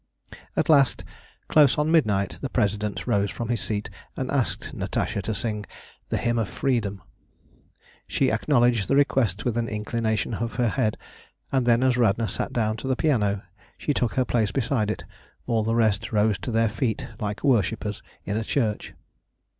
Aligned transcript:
At 0.57 0.67
last, 0.67 1.03
close 1.47 1.77
on 1.77 1.91
midnight, 1.91 2.39
the 2.41 2.49
President 2.49 3.05
rose 3.05 3.29
from 3.29 3.49
his 3.49 3.61
seat 3.61 3.87
and 4.17 4.31
asked 4.31 4.73
Natasha 4.73 5.21
to 5.21 5.35
sing 5.35 5.63
the 6.09 6.17
"Hymn 6.17 6.39
of 6.39 6.49
Freedom." 6.49 7.03
She 8.07 8.31
acknowledged 8.31 8.87
the 8.87 8.95
request 8.95 9.45
with 9.45 9.59
an 9.59 9.67
inclination 9.67 10.33
of 10.33 10.53
her 10.55 10.69
head, 10.69 10.97
and 11.51 11.67
then 11.67 11.83
as 11.83 11.97
Radna 11.99 12.27
sat 12.27 12.51
down 12.51 12.77
to 12.77 12.87
the 12.87 12.95
piano, 12.95 13.31
and 13.31 13.43
she 13.77 13.93
took 13.93 14.15
her 14.15 14.25
place 14.25 14.49
beside 14.49 14.89
it, 14.89 15.03
all 15.45 15.61
the 15.61 15.75
rest 15.75 16.11
rose 16.11 16.39
to 16.39 16.49
their 16.49 16.67
feet 16.67 17.07
like 17.19 17.43
worshippers 17.43 18.01
in 18.25 18.37
a 18.37 18.43
church. 18.43 18.95